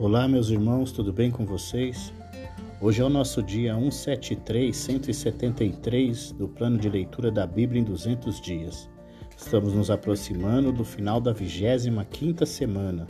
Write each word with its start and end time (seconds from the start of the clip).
Olá, 0.00 0.28
meus 0.28 0.48
irmãos, 0.48 0.92
tudo 0.92 1.12
bem 1.12 1.28
com 1.28 1.44
vocês? 1.44 2.12
Hoje 2.80 3.02
é 3.02 3.04
o 3.04 3.08
nosso 3.08 3.42
dia 3.42 3.74
173, 3.74 4.76
173 4.76 6.30
do 6.30 6.46
plano 6.46 6.78
de 6.78 6.88
leitura 6.88 7.32
da 7.32 7.44
Bíblia 7.44 7.80
em 7.80 7.84
200 7.84 8.40
dias. 8.40 8.88
Estamos 9.36 9.74
nos 9.74 9.90
aproximando 9.90 10.70
do 10.70 10.84
final 10.84 11.20
da 11.20 11.34
25ª 11.34 12.46
semana, 12.46 13.08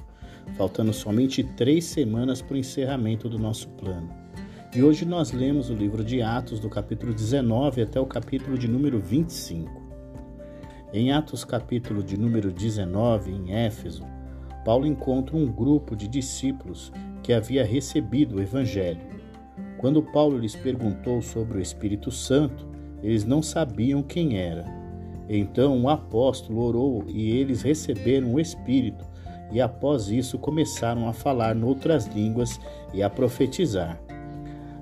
faltando 0.56 0.90
somente 0.94 1.44
três 1.44 1.84
semanas 1.84 2.40
para 2.40 2.54
o 2.54 2.58
encerramento 2.58 3.28
do 3.28 3.38
nosso 3.38 3.68
plano. 3.72 4.08
E 4.74 4.82
hoje 4.82 5.04
nós 5.04 5.30
lemos 5.30 5.68
o 5.68 5.74
livro 5.74 6.02
de 6.02 6.22
Atos 6.22 6.58
do 6.58 6.70
capítulo 6.70 7.12
19 7.12 7.82
até 7.82 8.00
o 8.00 8.06
capítulo 8.06 8.56
de 8.56 8.66
número 8.66 8.98
25. 8.98 9.70
Em 10.90 11.12
Atos 11.12 11.44
capítulo 11.44 12.02
de 12.02 12.18
número 12.18 12.50
19, 12.50 13.30
em 13.30 13.52
Éfeso, 13.52 14.06
Paulo 14.64 14.86
encontra 14.86 15.36
um 15.36 15.46
grupo 15.46 15.96
de 15.96 16.06
discípulos 16.06 16.92
que 17.22 17.32
havia 17.32 17.64
recebido 17.64 18.36
o 18.36 18.40
Evangelho. 18.40 19.00
Quando 19.78 20.02
Paulo 20.02 20.38
lhes 20.38 20.56
perguntou 20.56 21.22
sobre 21.22 21.58
o 21.58 21.60
Espírito 21.60 22.10
Santo, 22.10 22.66
eles 23.02 23.24
não 23.24 23.42
sabiam 23.42 24.02
quem 24.02 24.38
era. 24.38 24.64
Então 25.28 25.82
o 25.82 25.88
apóstolo 25.88 26.62
orou 26.62 27.04
e 27.06 27.30
eles 27.30 27.62
receberam 27.62 28.34
o 28.34 28.40
Espírito, 28.40 29.06
e 29.52 29.60
após 29.60 30.08
isso 30.08 30.38
começaram 30.38 31.08
a 31.08 31.12
falar 31.12 31.54
noutras 31.54 32.06
línguas 32.06 32.58
e 32.92 33.02
a 33.02 33.10
profetizar. 33.10 34.00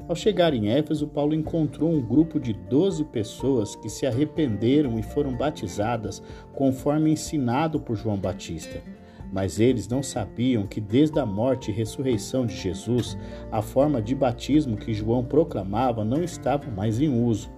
Ao 0.09 0.15
chegar 0.15 0.55
em 0.55 0.69
Éfeso, 0.69 1.09
Paulo 1.09 1.35
encontrou 1.35 1.91
um 1.91 2.01
grupo 2.01 2.39
de 2.39 2.53
doze 2.53 3.05
pessoas 3.05 3.75
que 3.75 3.89
se 3.89 4.07
arrependeram 4.07 4.99
e 4.99 5.03
foram 5.03 5.37
batizadas 5.37 6.23
conforme 6.53 7.11
ensinado 7.11 7.81
por 7.81 7.97
João 7.97 8.17
Batista. 8.17 8.81
Mas 9.33 9.59
eles 9.59 9.89
não 9.89 10.03
sabiam 10.03 10.67
que 10.67 10.81
desde 10.81 11.19
a 11.19 11.27
morte 11.27 11.71
e 11.71 11.75
ressurreição 11.75 12.47
de 12.47 12.55
Jesus, 12.55 13.17
a 13.51 13.61
forma 13.61 14.01
de 14.01 14.15
batismo 14.15 14.77
que 14.77 14.95
João 14.95 15.25
proclamava 15.25 16.05
não 16.05 16.23
estava 16.23 16.71
mais 16.71 17.01
em 17.01 17.25
uso. 17.25 17.51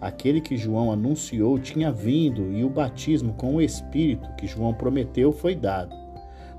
Aquele 0.00 0.40
que 0.40 0.56
João 0.56 0.90
anunciou 0.90 1.58
tinha 1.58 1.92
vindo 1.92 2.52
e 2.52 2.64
o 2.64 2.68
batismo 2.68 3.34
com 3.34 3.54
o 3.54 3.62
Espírito 3.62 4.28
que 4.36 4.48
João 4.48 4.74
prometeu 4.74 5.32
foi 5.32 5.54
dado. 5.54 5.94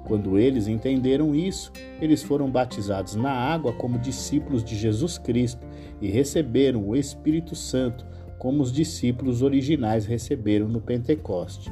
Quando 0.06 0.38
eles 0.38 0.67
entenderam 0.67 1.34
isso, 1.34 1.72
eles 2.02 2.23
foram 2.23 2.50
batizados 2.50 3.16
na 3.16 3.31
água 3.31 3.73
como 3.73 3.97
discípulos 3.97 4.64
de 4.64 4.75
Jesus 4.75 5.17
Cristo 5.17 5.66
e 6.02 6.09
receberam 6.09 6.88
o 6.88 6.95
Espírito 6.95 7.56
Santo 7.56 8.06
como 8.38 8.61
os 8.61 8.72
discípulos 8.72 9.41
originais 9.41 10.06
receberam 10.06 10.67
no 10.67 10.81
Pentecoste. 10.81 11.72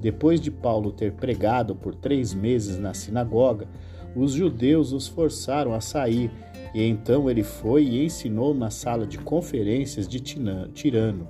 Depois 0.00 0.40
de 0.40 0.50
Paulo 0.50 0.92
ter 0.92 1.12
pregado 1.12 1.74
por 1.74 1.94
três 1.94 2.34
meses 2.34 2.78
na 2.78 2.92
sinagoga, 2.94 3.66
os 4.14 4.32
judeus 4.32 4.92
os 4.92 5.06
forçaram 5.06 5.74
a 5.74 5.80
sair, 5.80 6.30
e 6.74 6.82
então 6.82 7.30
ele 7.30 7.42
foi 7.42 7.84
e 7.84 8.04
ensinou 8.04 8.54
na 8.54 8.70
sala 8.70 9.06
de 9.06 9.18
conferências 9.18 10.06
de 10.08 10.20
Tirano. 10.20 11.28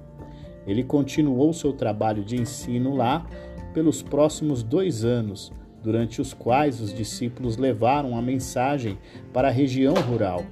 Ele 0.66 0.82
continuou 0.82 1.52
seu 1.52 1.72
trabalho 1.72 2.24
de 2.24 2.36
ensino 2.36 2.94
lá 2.94 3.26
pelos 3.72 4.02
próximos 4.02 4.62
dois 4.62 5.04
anos, 5.04 5.52
durante 5.82 6.20
os 6.20 6.32
quais 6.34 6.80
os 6.80 6.92
discípulos 6.92 7.56
levaram 7.56 8.16
a 8.16 8.22
mensagem 8.22 8.98
para 9.32 9.48
a 9.48 9.52
região 9.52 9.94
rural. 9.94 10.44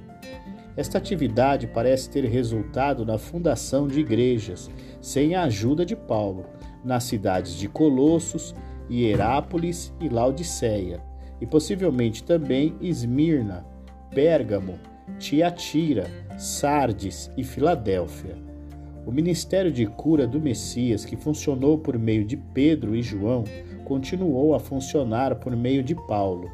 Esta 0.77 0.97
atividade 0.97 1.67
parece 1.67 2.09
ter 2.09 2.25
resultado 2.25 3.05
na 3.05 3.17
fundação 3.17 3.87
de 3.87 3.99
igrejas, 3.99 4.69
sem 5.01 5.35
a 5.35 5.43
ajuda 5.43 5.85
de 5.85 5.95
Paulo, 5.95 6.45
nas 6.85 7.03
cidades 7.03 7.55
de 7.55 7.67
Colossos, 7.67 8.55
Hierápolis 8.89 9.93
e 9.99 10.07
Laodiceia, 10.07 11.01
e 11.41 11.45
possivelmente 11.45 12.23
também 12.23 12.75
Esmirna, 12.79 13.65
Pérgamo, 14.11 14.79
Tiatira, 15.19 16.05
Sardes 16.37 17.31
e 17.35 17.43
Filadélfia. 17.43 18.37
O 19.05 19.11
ministério 19.11 19.71
de 19.71 19.85
cura 19.85 20.25
do 20.25 20.39
Messias, 20.39 21.05
que 21.05 21.15
funcionou 21.15 21.77
por 21.77 21.97
meio 21.97 22.25
de 22.25 22.37
Pedro 22.37 22.95
e 22.95 23.01
João, 23.01 23.43
continuou 23.83 24.55
a 24.55 24.59
funcionar 24.59 25.35
por 25.35 25.55
meio 25.55 25.83
de 25.83 25.93
Paulo. 25.93 26.49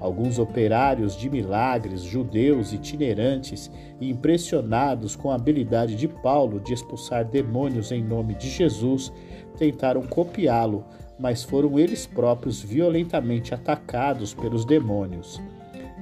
Alguns 0.00 0.38
operários 0.38 1.16
de 1.16 1.28
milagres, 1.28 2.02
judeus 2.02 2.72
itinerantes 2.72 3.68
impressionados 4.00 5.16
com 5.16 5.28
a 5.30 5.34
habilidade 5.34 5.96
de 5.96 6.06
Paulo 6.06 6.60
de 6.60 6.72
expulsar 6.72 7.24
demônios 7.24 7.90
em 7.90 8.04
nome 8.04 8.34
de 8.34 8.48
Jesus, 8.48 9.12
tentaram 9.58 10.02
copiá-lo, 10.02 10.84
mas 11.18 11.42
foram 11.42 11.78
eles 11.78 12.06
próprios 12.06 12.62
violentamente 12.62 13.52
atacados 13.52 14.32
pelos 14.32 14.64
demônios. 14.64 15.40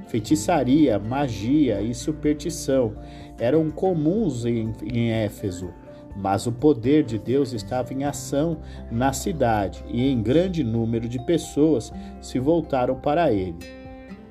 Feitiçaria, 0.08 0.98
magia 0.98 1.80
e 1.80 1.94
superstição 1.94 2.94
eram 3.38 3.70
comuns 3.70 4.44
em, 4.44 4.72
em 4.84 5.10
Éfeso, 5.10 5.70
mas 6.14 6.46
o 6.46 6.52
poder 6.52 7.02
de 7.02 7.18
Deus 7.18 7.52
estava 7.52 7.92
em 7.92 8.04
ação 8.04 8.58
na 8.90 9.12
cidade 9.12 9.84
e 9.88 10.06
em 10.06 10.22
grande 10.22 10.62
número 10.62 11.08
de 11.08 11.18
pessoas 11.26 11.92
se 12.20 12.38
voltaram 12.38 12.96
para 12.96 13.32
ele. 13.32 13.56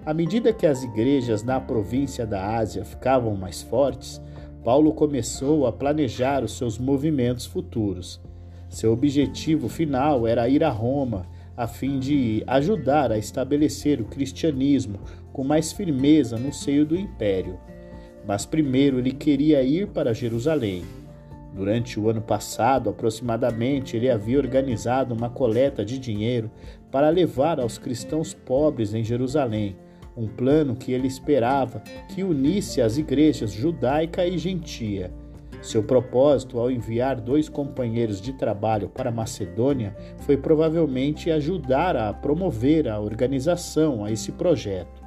À 0.06 0.14
medida 0.14 0.54
que 0.54 0.68
as 0.68 0.84
igrejas 0.84 1.44
na 1.44 1.60
província 1.60 2.26
da 2.26 2.58
Ásia 2.58 2.86
ficavam 2.86 3.36
mais 3.36 3.62
fortes, 3.62 4.22
Paulo 4.64 4.94
começou 4.94 5.68
a 5.68 5.72
planejar 5.72 6.44
os 6.44 6.58
seus 6.58 6.80
movimentos 6.80 7.46
futuros. 7.46 8.22
Seu 8.76 8.92
objetivo 8.92 9.70
final 9.70 10.28
era 10.28 10.50
ir 10.50 10.62
a 10.62 10.70
Roma, 10.70 11.26
a 11.56 11.66
fim 11.66 11.98
de 11.98 12.44
ajudar 12.46 13.10
a 13.10 13.18
estabelecer 13.18 14.02
o 14.02 14.04
cristianismo 14.04 15.00
com 15.32 15.46
mais 15.46 15.72
firmeza 15.72 16.38
no 16.38 16.52
seio 16.52 16.86
do 16.86 16.94
império. 16.94 17.58
Mas 18.28 18.46
primeiro 18.46 19.00
ele 19.00 19.14
queria 19.14 19.64
ir 19.64 19.88
para 19.88 20.14
Jerusalém. 20.14 20.84
Durante 21.54 21.98
o 21.98 22.10
ano 22.10 22.22
passado, 22.22 22.90
aproximadamente, 22.90 23.96
ele 23.96 24.12
havia 24.12 24.38
organizado 24.38 25.16
uma 25.16 25.30
coleta 25.30 25.86
de 25.86 25.98
dinheiro 25.98 26.52
para 26.92 27.08
levar 27.08 27.62
aos 27.62 27.78
cristãos 27.78 28.34
pobres 28.34 28.94
em 28.94 29.06
Jerusalém 29.06 29.78
um 30.18 30.28
plano 30.28 30.76
que 30.76 30.92
ele 30.92 31.08
esperava 31.08 31.80
que 32.14 32.24
unisse 32.26 32.82
as 32.82 32.98
igrejas 32.98 33.54
judaica 33.54 34.26
e 34.28 34.38
gentia. 34.38 35.14
Seu 35.66 35.82
propósito 35.82 36.60
ao 36.60 36.70
enviar 36.70 37.20
dois 37.20 37.50
companheiros 37.50 38.22
de 38.22 38.34
trabalho 38.34 38.88
para 38.88 39.10
Macedônia 39.10 39.96
foi 40.20 40.38
provavelmente 40.38 41.32
ajudar 41.32 41.98
a 41.98 42.14
promover 42.14 42.88
a 42.88 43.00
organização 43.00 44.06
a 44.06 44.12
esse 44.12 44.32
projeto. 44.32 45.04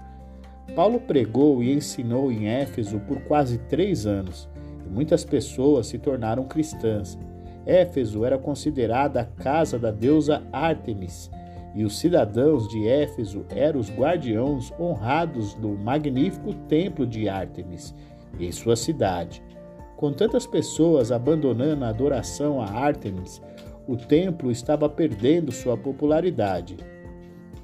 Paulo 0.74 0.98
pregou 0.98 1.62
e 1.62 1.72
ensinou 1.72 2.32
em 2.32 2.48
Éfeso 2.48 2.98
por 3.06 3.20
quase 3.20 3.58
três 3.68 4.04
anos 4.04 4.48
e 4.84 4.88
muitas 4.88 5.24
pessoas 5.24 5.86
se 5.86 5.96
tornaram 5.96 6.42
cristãs. 6.42 7.16
Éfeso 7.64 8.24
era 8.24 8.36
considerada 8.36 9.20
a 9.20 9.24
casa 9.24 9.78
da 9.78 9.92
deusa 9.92 10.42
Ártemis 10.52 11.30
e 11.72 11.84
os 11.84 12.00
cidadãos 12.00 12.66
de 12.66 12.88
Éfeso 12.88 13.46
eram 13.48 13.78
os 13.78 13.92
guardiões 13.92 14.72
honrados 14.76 15.54
do 15.54 15.68
magnífico 15.68 16.52
templo 16.68 17.06
de 17.06 17.28
Ártemis 17.28 17.94
em 18.40 18.50
sua 18.50 18.74
cidade. 18.74 19.40
Com 19.98 20.12
tantas 20.12 20.46
pessoas 20.46 21.10
abandonando 21.10 21.84
a 21.84 21.88
adoração 21.88 22.62
a 22.62 22.66
Ártemis, 22.66 23.42
o 23.84 23.96
templo 23.96 24.48
estava 24.48 24.88
perdendo 24.88 25.50
sua 25.50 25.76
popularidade. 25.76 26.76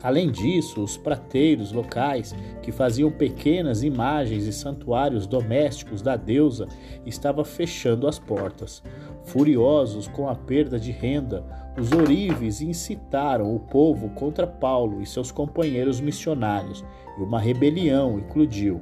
Além 0.02 0.32
disso, 0.32 0.82
os 0.82 0.96
prateiros 0.96 1.70
locais, 1.70 2.34
que 2.60 2.72
faziam 2.72 3.08
pequenas 3.08 3.84
imagens 3.84 4.46
e 4.48 4.52
santuários 4.52 5.28
domésticos 5.28 6.02
da 6.02 6.16
deusa, 6.16 6.66
estavam 7.06 7.44
fechando 7.44 8.08
as 8.08 8.18
portas. 8.18 8.82
Furiosos 9.22 10.08
com 10.08 10.28
a 10.28 10.34
perda 10.34 10.76
de 10.76 10.90
renda, 10.90 11.44
os 11.78 11.92
ourives 11.92 12.60
incitaram 12.60 13.54
o 13.54 13.60
povo 13.60 14.08
contra 14.08 14.44
Paulo 14.44 15.00
e 15.00 15.06
seus 15.06 15.30
companheiros 15.30 16.00
missionários, 16.00 16.84
e 17.16 17.22
uma 17.22 17.38
rebelião 17.38 18.18
eclodiu. 18.18 18.80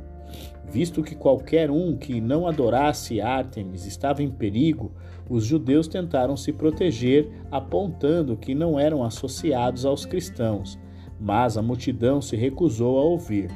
Visto 0.70 1.02
que 1.02 1.14
qualquer 1.14 1.70
um 1.70 1.96
que 1.96 2.20
não 2.20 2.46
adorasse 2.46 3.20
Ártemis 3.20 3.84
estava 3.86 4.22
em 4.22 4.30
perigo, 4.30 4.92
os 5.28 5.44
judeus 5.44 5.88
tentaram 5.88 6.36
se 6.36 6.52
proteger, 6.52 7.28
apontando 7.50 8.36
que 8.36 8.54
não 8.54 8.78
eram 8.78 9.04
associados 9.04 9.84
aos 9.84 10.04
cristãos 10.04 10.78
mas 11.22 11.56
a 11.56 11.62
multidão 11.62 12.20
se 12.20 12.34
recusou 12.34 12.98
a 12.98 13.02
ouvir. 13.02 13.48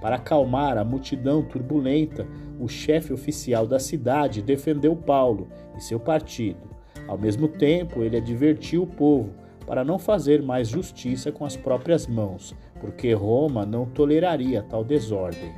Para 0.00 0.16
acalmar 0.16 0.78
a 0.78 0.84
multidão 0.84 1.42
turbulenta, 1.42 2.24
o 2.60 2.68
chefe 2.68 3.12
oficial 3.12 3.66
da 3.66 3.80
cidade 3.80 4.40
defendeu 4.40 4.94
Paulo 4.94 5.48
e 5.76 5.82
seu 5.82 5.98
partido. 5.98 6.70
Ao 7.08 7.18
mesmo 7.18 7.48
tempo, 7.48 8.02
ele 8.02 8.16
advertiu 8.16 8.84
o 8.84 8.86
povo 8.86 9.32
para 9.66 9.84
não 9.84 9.98
fazer 9.98 10.40
mais 10.40 10.68
justiça 10.68 11.32
com 11.32 11.44
as 11.44 11.56
próprias 11.56 12.06
mãos, 12.06 12.54
porque 12.80 13.12
Roma 13.12 13.66
não 13.66 13.84
toleraria 13.84 14.62
tal 14.62 14.84
desordem. 14.84 15.52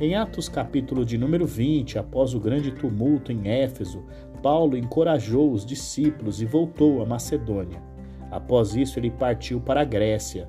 Em 0.00 0.14
Atos 0.14 0.48
capítulo 0.48 1.04
de 1.04 1.18
número 1.18 1.44
20, 1.44 1.98
após 1.98 2.32
o 2.32 2.38
grande 2.38 2.70
tumulto 2.70 3.32
em 3.32 3.48
Éfeso, 3.48 4.04
Paulo 4.40 4.76
encorajou 4.76 5.50
os 5.50 5.66
discípulos 5.66 6.40
e 6.40 6.44
voltou 6.44 7.02
à 7.02 7.04
Macedônia. 7.04 7.82
Após 8.30 8.76
isso, 8.76 9.00
ele 9.00 9.10
partiu 9.10 9.60
para 9.60 9.80
a 9.80 9.84
Grécia. 9.84 10.48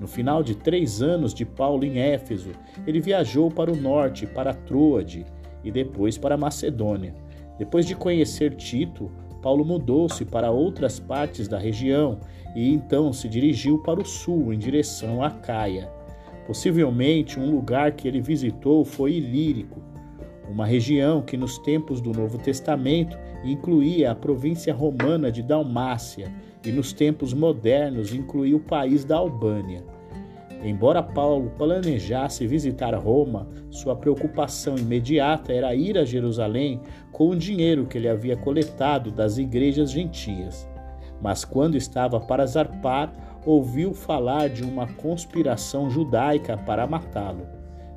No 0.00 0.08
final 0.08 0.42
de 0.42 0.56
três 0.56 1.00
anos 1.00 1.32
de 1.32 1.44
Paulo 1.44 1.84
em 1.84 2.00
Éfeso, 2.00 2.50
ele 2.84 3.00
viajou 3.00 3.48
para 3.48 3.70
o 3.70 3.76
norte, 3.76 4.26
para 4.26 4.52
Troade 4.52 5.24
e 5.62 5.70
depois 5.70 6.18
para 6.18 6.36
Macedônia. 6.36 7.14
Depois 7.56 7.86
de 7.86 7.94
conhecer 7.94 8.56
Tito, 8.56 9.12
Paulo 9.40 9.64
mudou-se 9.64 10.24
para 10.24 10.50
outras 10.50 10.98
partes 10.98 11.46
da 11.46 11.56
região 11.56 12.18
e 12.52 12.74
então 12.74 13.12
se 13.12 13.28
dirigiu 13.28 13.78
para 13.78 14.00
o 14.00 14.04
sul, 14.04 14.52
em 14.52 14.58
direção 14.58 15.22
a 15.22 15.30
Caia. 15.30 15.97
Possivelmente 16.48 17.38
um 17.38 17.50
lugar 17.50 17.92
que 17.92 18.08
ele 18.08 18.22
visitou 18.22 18.82
foi 18.82 19.12
Ilírico, 19.12 19.82
uma 20.48 20.64
região 20.64 21.20
que 21.20 21.36
nos 21.36 21.58
tempos 21.58 22.00
do 22.00 22.10
Novo 22.10 22.38
Testamento 22.38 23.18
incluía 23.44 24.12
a 24.12 24.14
província 24.14 24.72
romana 24.72 25.30
de 25.30 25.42
Dalmácia 25.42 26.34
e 26.64 26.72
nos 26.72 26.94
tempos 26.94 27.34
modernos 27.34 28.14
incluía 28.14 28.56
o 28.56 28.60
país 28.60 29.04
da 29.04 29.18
Albânia. 29.18 29.84
Embora 30.64 31.02
Paulo 31.02 31.52
planejasse 31.58 32.46
visitar 32.46 32.94
Roma, 32.94 33.46
sua 33.70 33.94
preocupação 33.94 34.78
imediata 34.78 35.52
era 35.52 35.74
ir 35.74 35.98
a 35.98 36.04
Jerusalém 36.06 36.80
com 37.12 37.28
o 37.28 37.36
dinheiro 37.36 37.84
que 37.84 37.98
ele 37.98 38.08
havia 38.08 38.38
coletado 38.38 39.10
das 39.10 39.36
igrejas 39.36 39.90
gentias. 39.90 40.66
Mas 41.20 41.44
quando 41.44 41.76
estava 41.76 42.18
para 42.18 42.46
zarpar, 42.46 43.12
ouviu 43.44 43.92
falar 43.94 44.48
de 44.48 44.62
uma 44.62 44.86
conspiração 44.86 45.90
judaica 45.90 46.56
para 46.56 46.86
matá-lo. 46.86 47.46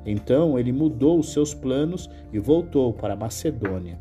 Então 0.04 0.58
ele 0.58 0.72
mudou 0.72 1.18
os 1.18 1.32
seus 1.32 1.54
planos 1.54 2.10
e 2.32 2.38
voltou 2.38 2.92
para 2.92 3.16
Macedônia. 3.16 3.98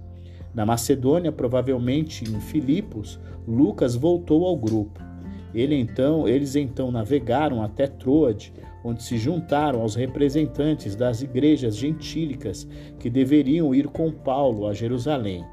Na 0.53 0.65
Macedônia, 0.65 1.31
provavelmente 1.31 2.25
em 2.25 2.39
Filipos, 2.41 3.19
Lucas 3.47 3.95
voltou 3.95 4.45
ao 4.45 4.57
grupo. 4.57 4.99
Ele 5.53 5.75
então, 5.75 6.27
eles 6.27 6.55
então 6.55 6.91
navegaram 6.91 7.61
até 7.61 7.87
Troade, 7.87 8.53
onde 8.83 9.03
se 9.03 9.17
juntaram 9.17 9.81
aos 9.81 9.95
representantes 9.95 10.95
das 10.95 11.21
igrejas 11.21 11.75
gentílicas 11.75 12.67
que 12.99 13.09
deveriam 13.09 13.75
ir 13.75 13.87
com 13.87 14.11
Paulo 14.11 14.67
a 14.67 14.73
Jerusalém. 14.73 15.45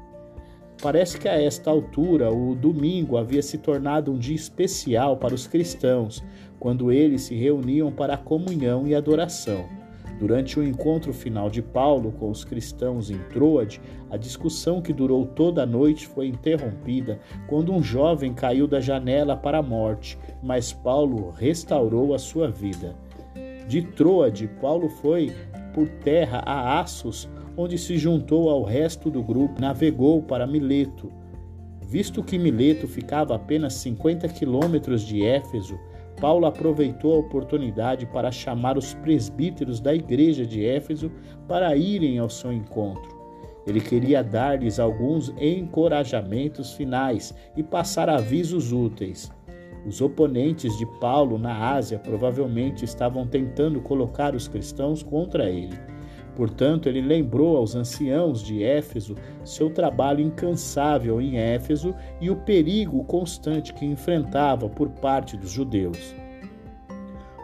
Parece 0.81 1.19
que 1.19 1.27
a 1.27 1.41
esta 1.41 1.69
altura 1.69 2.31
o 2.31 2.55
domingo 2.55 3.17
havia 3.17 3.41
se 3.41 3.57
tornado 3.57 4.13
um 4.13 4.17
dia 4.17 4.35
especial 4.35 5.17
para 5.17 5.35
os 5.35 5.45
cristãos, 5.45 6.23
quando 6.57 6.89
eles 6.89 7.23
se 7.23 7.35
reuniam 7.35 7.91
para 7.91 8.13
a 8.13 8.17
comunhão 8.17 8.87
e 8.87 8.95
adoração. 8.95 9.65
Durante 10.19 10.57
o 10.57 10.63
encontro 10.63 11.13
final 11.13 11.49
de 11.49 11.61
Paulo 11.61 12.13
com 12.13 12.29
os 12.29 12.45
cristãos 12.45 13.09
em 13.09 13.17
Troade, 13.29 13.81
a 14.09 14.15
discussão 14.15 14.81
que 14.81 14.93
durou 14.93 15.25
toda 15.25 15.63
a 15.63 15.65
noite 15.65 16.07
foi 16.07 16.27
interrompida 16.27 17.19
quando 17.47 17.73
um 17.73 17.83
jovem 17.83 18.33
caiu 18.33 18.65
da 18.65 18.79
janela 18.79 19.35
para 19.35 19.59
a 19.59 19.63
morte, 19.63 20.17
mas 20.41 20.71
Paulo 20.71 21.31
restaurou 21.31 22.13
a 22.13 22.19
sua 22.19 22.49
vida. 22.49 22.95
De 23.67 23.81
Troade, 23.81 24.49
Paulo 24.61 24.89
foi 24.89 25.33
por 25.73 25.87
terra 25.87 26.41
a 26.45 26.81
Assos, 26.81 27.29
onde 27.59 27.77
se 27.77 27.97
juntou 27.97 28.49
ao 28.49 28.63
resto 28.63 29.11
do 29.11 29.21
grupo, 29.21 29.59
navegou 29.59 30.23
para 30.23 30.47
Mileto. 30.47 31.11
Visto 31.81 32.23
que 32.23 32.39
Mileto 32.39 32.87
ficava 32.87 33.33
a 33.33 33.35
apenas 33.35 33.73
50 33.73 34.29
quilômetros 34.29 35.01
de 35.01 35.25
Éfeso, 35.25 35.77
Paulo 36.21 36.45
aproveitou 36.45 37.15
a 37.15 37.19
oportunidade 37.19 38.05
para 38.05 38.31
chamar 38.31 38.77
os 38.77 38.93
presbíteros 38.93 39.81
da 39.81 39.93
igreja 39.93 40.45
de 40.45 40.65
Éfeso 40.65 41.11
para 41.49 41.75
irem 41.75 42.17
ao 42.17 42.29
seu 42.29 42.53
encontro. 42.53 43.19
Ele 43.67 43.81
queria 43.81 44.23
dar-lhes 44.23 44.79
alguns 44.79 45.33
encorajamentos 45.37 46.71
finais 46.71 47.35
e 47.57 47.63
passar 47.63 48.07
avisos 48.07 48.71
úteis. 48.71 49.29
Os 49.85 49.99
oponentes 49.99 50.77
de 50.77 50.85
Paulo 51.01 51.37
na 51.37 51.73
Ásia 51.73 51.99
provavelmente 51.99 52.85
estavam 52.85 53.27
tentando 53.27 53.81
colocar 53.81 54.33
os 54.33 54.47
cristãos 54.47 55.03
contra 55.03 55.49
ele. 55.49 55.98
Portanto, 56.39 56.87
ele 56.87 57.01
lembrou 57.01 57.57
aos 57.57 57.75
anciãos 57.75 58.41
de 58.41 58.63
Éfeso 58.63 59.13
seu 59.43 59.69
trabalho 59.69 60.21
incansável 60.21 61.19
em 61.19 61.37
Éfeso 61.37 61.93
e 62.21 62.29
o 62.29 62.35
perigo 62.37 63.03
constante 63.03 63.73
que 63.73 63.85
enfrentava 63.85 64.69
por 64.69 64.87
parte 64.87 65.35
dos 65.35 65.51
judeus. 65.51 66.15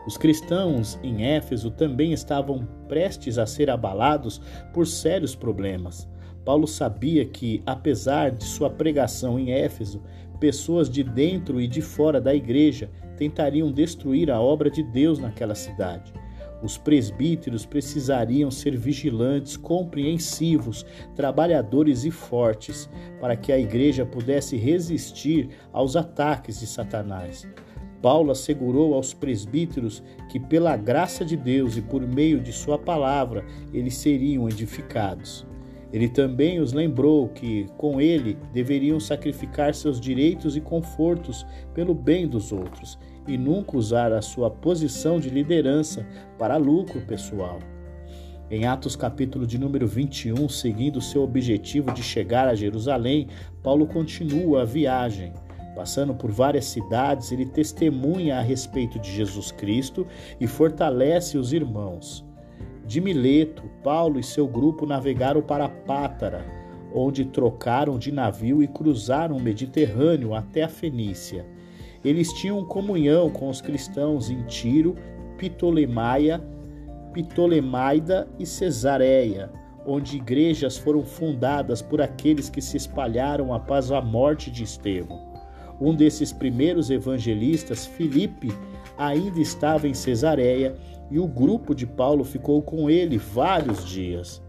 Os 0.07 0.15
cristãos 0.15 0.97
em 1.03 1.25
Éfeso 1.25 1.69
também 1.71 2.13
estavam 2.13 2.65
prestes 2.87 3.37
a 3.37 3.45
ser 3.45 3.69
abalados 3.69 4.41
por 4.73 4.87
sérios 4.87 5.35
problemas. 5.35 6.07
Paulo 6.45 6.65
sabia 6.65 7.25
que, 7.25 7.61
apesar 7.65 8.31
de 8.31 8.45
sua 8.45 8.69
pregação 8.69 9.37
em 9.37 9.51
Éfeso, 9.51 10.01
pessoas 10.39 10.89
de 10.89 11.03
dentro 11.03 11.59
e 11.59 11.67
de 11.67 11.81
fora 11.81 12.21
da 12.21 12.33
igreja 12.33 12.89
tentariam 13.17 13.73
destruir 13.73 14.31
a 14.31 14.39
obra 14.39 14.71
de 14.71 14.83
Deus 14.83 15.19
naquela 15.19 15.53
cidade. 15.53 16.13
Os 16.63 16.77
presbíteros 16.77 17.65
precisariam 17.65 18.49
ser 18.49 18.77
vigilantes, 18.77 19.57
compreensivos, 19.57 20.85
trabalhadores 21.15 22.05
e 22.05 22.11
fortes, 22.11 22.89
para 23.19 23.35
que 23.35 23.51
a 23.51 23.59
igreja 23.59 24.05
pudesse 24.05 24.55
resistir 24.55 25.49
aos 25.71 25.95
ataques 25.95 26.59
de 26.59 26.67
Satanás. 26.67 27.47
Paulo 28.01 28.31
assegurou 28.31 28.93
aos 28.93 29.13
presbíteros 29.13 30.03
que, 30.29 30.39
pela 30.39 30.77
graça 30.77 31.25
de 31.25 31.35
Deus 31.35 31.75
e 31.75 31.81
por 31.81 32.05
meio 32.05 32.39
de 32.39 32.51
Sua 32.51 32.77
palavra, 32.77 33.45
eles 33.73 33.95
seriam 33.97 34.47
edificados. 34.47 35.45
Ele 35.91 36.09
também 36.09 36.59
os 36.59 36.73
lembrou 36.73 37.29
que, 37.29 37.67
com 37.77 38.01
ele, 38.01 38.37
deveriam 38.51 38.99
sacrificar 38.99 39.73
seus 39.73 39.99
direitos 39.99 40.57
e 40.57 40.61
confortos 40.61 41.45
pelo 41.73 41.93
bem 41.93 42.27
dos 42.27 42.51
outros 42.51 42.97
e 43.27 43.37
nunca 43.37 43.77
usar 43.77 44.11
a 44.11 44.21
sua 44.21 44.49
posição 44.49 45.19
de 45.19 45.29
liderança 45.29 46.05
para 46.37 46.57
lucro 46.57 47.01
pessoal. 47.01 47.59
Em 48.49 48.65
Atos 48.65 48.95
capítulo 48.95 49.47
de 49.47 49.57
número 49.57 49.87
21, 49.87 50.47
seguindo 50.47 51.01
seu 51.01 51.23
objetivo 51.23 51.91
de 51.91 52.03
chegar 52.03 52.47
a 52.47 52.53
Jerusalém, 52.53 53.27
Paulo 53.63 53.87
continua 53.87 54.61
a 54.61 54.65
viagem. 54.65 55.33
Passando 55.75 56.13
por 56.13 56.31
várias 56.31 56.65
cidades, 56.65 57.31
ele 57.31 57.47
testemunha 57.47 58.37
a 58.37 58.41
respeito 58.41 58.99
de 58.99 59.11
Jesus 59.11 59.51
Cristo 59.51 60.05
e 60.39 60.45
fortalece 60.45 61.37
os 61.37 61.53
irmãos. 61.53 62.23
De 62.85 63.01
Mileto, 63.01 63.63
Paulo 63.83 64.19
e 64.19 64.23
seu 64.23 64.47
grupo 64.47 64.85
navegaram 64.85 65.41
para 65.41 65.67
Pátara, 65.67 66.45
onde 66.93 67.25
trocaram 67.25 67.97
de 67.97 68.11
navio 68.11 68.61
e 68.61 68.67
cruzaram 68.67 69.35
o 69.35 69.41
Mediterrâneo 69.41 70.35
até 70.35 70.63
a 70.63 70.69
Fenícia. 70.69 71.45
Eles 72.05 72.31
tinham 72.31 72.63
comunhão 72.63 73.31
com 73.31 73.49
os 73.49 73.61
cristãos 73.61 74.29
em 74.29 74.43
Tiro, 74.43 74.95
Ptolemaia, 75.39 76.39
Ptolemaida 77.11 78.27
e 78.37 78.45
Cesareia, 78.45 79.49
onde 79.87 80.17
igrejas 80.17 80.77
foram 80.77 81.03
fundadas 81.03 81.81
por 81.81 81.99
aqueles 81.99 82.47
que 82.47 82.61
se 82.61 82.77
espalharam 82.77 83.51
após 83.51 83.91
a 83.91 84.01
morte 84.01 84.51
de 84.51 84.63
Estevão. 84.63 85.33
Um 85.81 85.95
desses 85.95 86.31
primeiros 86.31 86.91
evangelistas, 86.91 87.87
Filipe, 87.87 88.49
ainda 88.95 89.39
estava 89.39 89.87
em 89.87 89.93
Cesareia 89.95 90.75
e 91.09 91.19
o 91.19 91.27
grupo 91.27 91.73
de 91.73 91.87
Paulo 91.87 92.23
ficou 92.23 92.61
com 92.61 92.87
ele 92.87 93.17
vários 93.17 93.83
dias. 93.83 94.43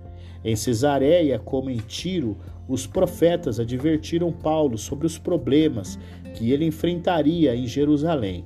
Em 0.45 0.55
Cesareia, 0.55 1.39
como 1.39 1.71
em 1.71 1.79
Tiro, 1.79 2.37
os 2.69 2.87
profetas 2.87 3.59
advertiram 3.59 4.31
Paulo 4.31 4.77
sobre 4.77 5.07
os 5.07 5.19
problemas 5.19 5.99
que 6.37 6.53
ele 6.53 6.67
enfrentaria 6.67 7.57
em 7.57 7.67
Jerusalém, 7.67 8.45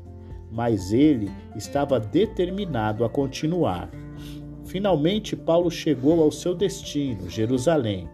mas 0.50 0.92
ele 0.92 1.28
estava 1.56 2.00
determinado 2.00 3.04
a 3.04 3.10
continuar. 3.10 3.90
Finalmente, 4.64 5.34
Paulo 5.34 5.70
chegou 5.70 6.22
ao 6.22 6.30
seu 6.30 6.54
destino, 6.54 7.28
Jerusalém. 7.28 8.08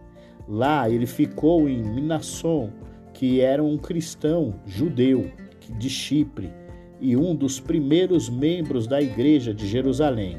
Lá 0.49 0.89
ele 0.89 1.05
ficou 1.05 1.69
em 1.69 1.83
Minasson, 1.83 2.71
que 3.13 3.39
era 3.39 3.63
um 3.63 3.77
cristão 3.77 4.55
judeu 4.65 5.29
de 5.77 5.89
Chipre 5.89 6.51
e 6.99 7.15
um 7.15 7.35
dos 7.35 7.59
primeiros 7.59 8.29
membros 8.29 8.87
da 8.87 8.99
igreja 8.99 9.53
de 9.53 9.67
Jerusalém. 9.67 10.37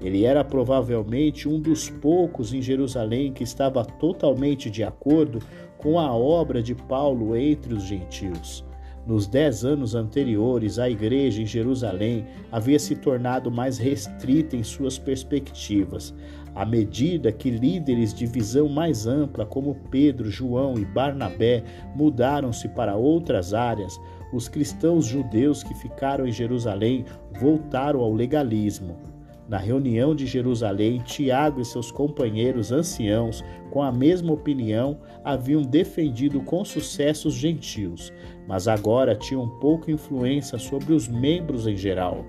Ele 0.00 0.24
era 0.24 0.42
provavelmente 0.42 1.48
um 1.48 1.60
dos 1.60 1.88
poucos 1.88 2.52
em 2.52 2.60
Jerusalém 2.60 3.32
que 3.32 3.44
estava 3.44 3.84
totalmente 3.84 4.68
de 4.68 4.82
acordo 4.82 5.38
com 5.78 5.98
a 5.98 6.12
obra 6.12 6.62
de 6.62 6.74
Paulo 6.74 7.36
entre 7.36 7.74
os 7.74 7.84
gentios. 7.84 8.63
Nos 9.06 9.26
dez 9.26 9.66
anos 9.66 9.94
anteriores, 9.94 10.78
a 10.78 10.88
igreja 10.88 11.42
em 11.42 11.46
Jerusalém 11.46 12.24
havia 12.50 12.78
se 12.78 12.96
tornado 12.96 13.50
mais 13.50 13.76
restrita 13.76 14.56
em 14.56 14.62
suas 14.62 14.98
perspectivas, 14.98 16.14
à 16.54 16.64
medida 16.64 17.30
que 17.30 17.50
líderes 17.50 18.14
de 18.14 18.24
visão 18.24 18.66
mais 18.66 19.06
ampla, 19.06 19.44
como 19.44 19.74
Pedro, 19.90 20.30
João 20.30 20.78
e 20.78 20.86
Barnabé, 20.86 21.62
mudaram-se 21.94 22.66
para 22.68 22.96
outras 22.96 23.52
áreas. 23.52 24.00
Os 24.32 24.48
cristãos 24.48 25.04
judeus 25.04 25.62
que 25.62 25.74
ficaram 25.74 26.26
em 26.26 26.32
Jerusalém 26.32 27.04
voltaram 27.38 28.00
ao 28.00 28.12
legalismo. 28.12 29.13
Na 29.46 29.58
reunião 29.58 30.14
de 30.14 30.26
Jerusalém, 30.26 31.00
Tiago 31.04 31.60
e 31.60 31.64
seus 31.64 31.90
companheiros 31.90 32.72
anciãos, 32.72 33.44
com 33.70 33.82
a 33.82 33.92
mesma 33.92 34.32
opinião, 34.32 34.98
haviam 35.22 35.60
defendido 35.60 36.40
com 36.40 36.64
sucesso 36.64 37.28
os 37.28 37.34
gentios, 37.34 38.10
mas 38.48 38.66
agora 38.66 39.14
tinham 39.14 39.46
pouca 39.60 39.92
influência 39.92 40.58
sobre 40.58 40.94
os 40.94 41.08
membros 41.08 41.66
em 41.66 41.76
geral. 41.76 42.24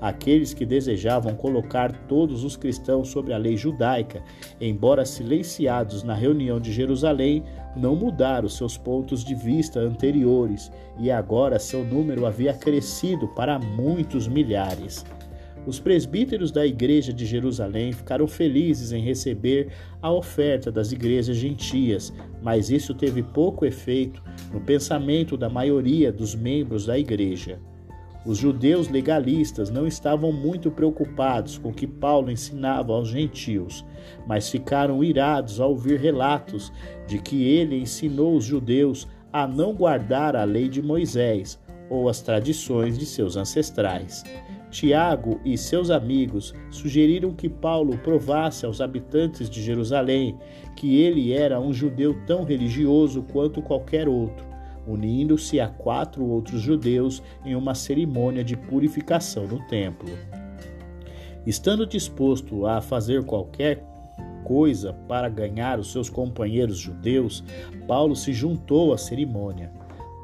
Aqueles 0.00 0.54
que 0.54 0.64
desejavam 0.64 1.34
colocar 1.34 1.90
todos 2.06 2.44
os 2.44 2.56
cristãos 2.56 3.08
sobre 3.08 3.32
a 3.32 3.38
lei 3.38 3.56
judaica, 3.56 4.22
embora 4.60 5.04
silenciados 5.04 6.04
na 6.04 6.14
reunião 6.14 6.60
de 6.60 6.70
Jerusalém, 6.70 7.42
não 7.74 7.96
mudaram 7.96 8.48
seus 8.48 8.76
pontos 8.76 9.24
de 9.24 9.34
vista 9.34 9.80
anteriores 9.80 10.70
e 10.98 11.10
agora 11.10 11.58
seu 11.58 11.82
número 11.82 12.26
havia 12.26 12.52
crescido 12.52 13.26
para 13.28 13.58
muitos 13.58 14.28
milhares. 14.28 15.04
Os 15.66 15.78
presbíteros 15.78 16.50
da 16.50 16.66
igreja 16.66 17.12
de 17.12 17.26
Jerusalém 17.26 17.92
ficaram 17.92 18.26
felizes 18.26 18.92
em 18.92 19.02
receber 19.02 19.68
a 20.00 20.10
oferta 20.10 20.72
das 20.72 20.92
igrejas 20.92 21.36
gentias, 21.36 22.12
mas 22.42 22.70
isso 22.70 22.94
teve 22.94 23.22
pouco 23.22 23.66
efeito 23.66 24.22
no 24.52 24.60
pensamento 24.60 25.36
da 25.36 25.48
maioria 25.48 26.10
dos 26.10 26.34
membros 26.34 26.86
da 26.86 26.98
igreja. 26.98 27.60
Os 28.26 28.36
judeus 28.36 28.88
legalistas 28.88 29.70
não 29.70 29.86
estavam 29.86 30.32
muito 30.32 30.70
preocupados 30.70 31.56
com 31.56 31.70
o 31.70 31.74
que 31.74 31.86
Paulo 31.86 32.30
ensinava 32.30 32.92
aos 32.92 33.08
gentios, 33.08 33.84
mas 34.26 34.50
ficaram 34.50 35.02
irados 35.02 35.60
ao 35.60 35.70
ouvir 35.70 35.98
relatos 35.98 36.72
de 37.06 37.18
que 37.18 37.44
ele 37.44 37.76
ensinou 37.76 38.36
os 38.36 38.44
judeus 38.44 39.06
a 39.32 39.46
não 39.46 39.74
guardar 39.74 40.34
a 40.34 40.44
lei 40.44 40.68
de 40.68 40.82
Moisés 40.82 41.58
ou 41.88 42.08
as 42.08 42.20
tradições 42.20 42.98
de 42.98 43.06
seus 43.06 43.36
ancestrais. 43.36 44.24
Tiago 44.70 45.40
e 45.44 45.56
seus 45.56 45.90
amigos 45.90 46.54
sugeriram 46.70 47.32
que 47.32 47.48
Paulo 47.48 47.96
provasse 47.98 48.66
aos 48.66 48.80
habitantes 48.80 49.48
de 49.48 49.62
Jerusalém 49.62 50.36
que 50.76 51.00
ele 51.00 51.32
era 51.32 51.58
um 51.58 51.72
judeu 51.72 52.14
tão 52.26 52.44
religioso 52.44 53.22
quanto 53.32 53.62
qualquer 53.62 54.08
outro, 54.08 54.46
unindo-se 54.86 55.58
a 55.58 55.68
quatro 55.68 56.24
outros 56.24 56.60
judeus 56.60 57.22
em 57.44 57.54
uma 57.54 57.74
cerimônia 57.74 58.44
de 58.44 58.56
purificação 58.56 59.46
no 59.46 59.66
templo. 59.66 60.08
Estando 61.46 61.86
disposto 61.86 62.66
a 62.66 62.80
fazer 62.80 63.24
qualquer 63.24 63.82
coisa 64.44 64.92
para 65.08 65.28
ganhar 65.28 65.78
os 65.78 65.90
seus 65.90 66.10
companheiros 66.10 66.78
judeus, 66.78 67.42
Paulo 67.86 68.14
se 68.14 68.32
juntou 68.32 68.92
à 68.92 68.98
cerimônia. 68.98 69.72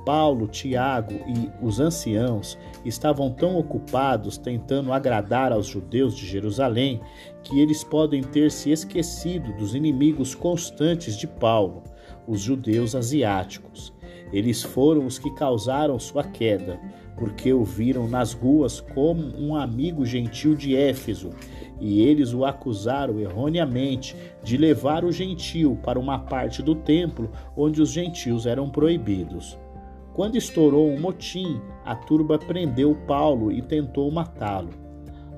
Paulo, 0.05 0.47
Tiago 0.47 1.15
e 1.27 1.51
os 1.65 1.81
anciãos 1.81 2.59
estavam 2.85 3.31
tão 3.31 3.57
ocupados 3.57 4.37
tentando 4.37 4.93
agradar 4.93 5.53
aos 5.53 5.67
judeus 5.67 6.15
de 6.15 6.27
Jerusalém 6.27 7.01
que 7.43 7.59
eles 7.59 7.83
podem 7.83 8.23
ter 8.23 8.51
se 8.51 8.71
esquecido 8.71 9.53
dos 9.55 9.75
inimigos 9.75 10.35
constantes 10.35 11.17
de 11.17 11.27
Paulo, 11.27 11.83
os 12.27 12.41
judeus 12.41 12.95
asiáticos. 12.95 13.93
Eles 14.33 14.63
foram 14.63 15.07
os 15.07 15.19
que 15.19 15.31
causaram 15.35 15.99
sua 15.99 16.25
queda, 16.25 16.81
porque 17.17 17.53
o 17.53 17.65
viram 17.65 18.09
nas 18.09 18.33
ruas 18.33 18.81
como 18.81 19.23
um 19.39 19.55
amigo 19.55 20.05
gentil 20.05 20.55
de 20.55 20.77
Éfeso, 20.77 21.31
e 21.81 22.03
eles 22.03 22.33
o 22.33 22.45
acusaram 22.45 23.21
erroneamente 23.21 24.17
de 24.43 24.57
levar 24.57 25.05
o 25.05 25.13
gentil 25.13 25.79
para 25.83 25.99
uma 25.99 26.19
parte 26.19 26.63
do 26.63 26.75
templo 26.75 27.31
onde 27.57 27.81
os 27.81 27.91
gentios 27.91 28.47
eram 28.47 28.69
proibidos. 28.69 29.59
Quando 30.15 30.37
estourou 30.37 30.89
um 30.89 31.01
motim, 31.01 31.61
a 31.85 31.97
turba 31.97 32.39
prendeu 32.39 32.95
Paulo 33.07 33.51
e 33.51 33.61
tentou 33.61 34.09
matá-lo. 34.13 34.71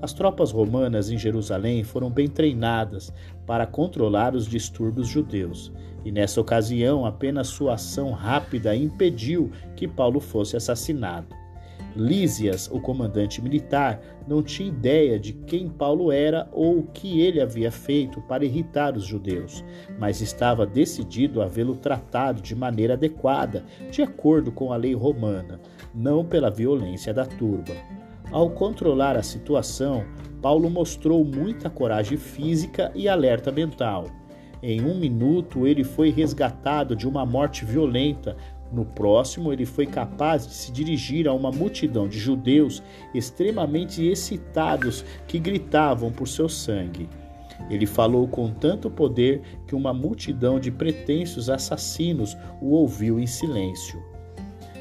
As 0.02 0.12
tropas 0.12 0.52
romanas 0.52 1.10
em 1.10 1.16
Jerusalém 1.16 1.82
foram 1.82 2.10
bem 2.10 2.28
treinadas 2.28 3.10
para 3.46 3.66
controlar 3.66 4.34
os 4.34 4.46
distúrbios 4.46 5.08
judeus, 5.08 5.72
e 6.04 6.12
nessa 6.12 6.42
ocasião 6.42 7.06
apenas 7.06 7.48
sua 7.48 7.74
ação 7.74 8.12
rápida 8.12 8.76
impediu 8.76 9.50
que 9.74 9.88
Paulo 9.88 10.20
fosse 10.20 10.58
assassinado. 10.58 11.34
Lísias, 11.96 12.68
o 12.70 12.78
comandante 12.78 13.40
militar, 13.40 14.00
não 14.28 14.42
tinha 14.42 14.68
ideia 14.68 15.18
de 15.18 15.32
quem 15.32 15.68
Paulo 15.68 16.12
era 16.12 16.46
ou 16.52 16.80
o 16.80 16.82
que 16.82 17.20
ele 17.22 17.40
havia 17.40 17.70
feito 17.70 18.20
para 18.22 18.44
irritar 18.44 18.94
os 18.96 19.04
judeus, 19.04 19.64
mas 19.98 20.20
estava 20.20 20.66
decidido 20.66 21.40
a 21.40 21.46
vê-lo 21.46 21.74
tratado 21.74 22.42
de 22.42 22.54
maneira 22.54 22.94
adequada, 22.94 23.64
de 23.90 24.02
acordo 24.02 24.52
com 24.52 24.72
a 24.72 24.76
lei 24.76 24.94
romana, 24.94 25.58
não 25.94 26.22
pela 26.22 26.50
violência 26.50 27.14
da 27.14 27.24
turba. 27.24 27.72
Ao 28.30 28.50
controlar 28.50 29.16
a 29.16 29.22
situação, 29.22 30.04
Paulo 30.42 30.68
mostrou 30.68 31.24
muita 31.24 31.70
coragem 31.70 32.18
física 32.18 32.92
e 32.94 33.08
alerta 33.08 33.50
mental. 33.50 34.06
Em 34.62 34.82
um 34.82 34.98
minuto, 34.98 35.66
ele 35.66 35.84
foi 35.84 36.10
resgatado 36.10 36.96
de 36.96 37.06
uma 37.06 37.24
morte 37.24 37.64
violenta 37.64 38.36
no 38.72 38.84
próximo, 38.84 39.52
ele 39.52 39.64
foi 39.64 39.86
capaz 39.86 40.46
de 40.46 40.52
se 40.52 40.72
dirigir 40.72 41.28
a 41.28 41.32
uma 41.32 41.50
multidão 41.50 42.08
de 42.08 42.18
judeus 42.18 42.82
extremamente 43.14 44.04
excitados 44.04 45.04
que 45.26 45.38
gritavam 45.38 46.10
por 46.10 46.26
seu 46.26 46.48
sangue. 46.48 47.08
Ele 47.70 47.86
falou 47.86 48.28
com 48.28 48.50
tanto 48.50 48.90
poder 48.90 49.40
que 49.66 49.74
uma 49.74 49.94
multidão 49.94 50.60
de 50.60 50.70
pretensos 50.70 51.48
assassinos 51.48 52.36
o 52.60 52.70
ouviu 52.72 53.18
em 53.18 53.26
silêncio. 53.26 54.02